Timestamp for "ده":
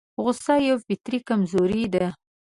1.93-2.07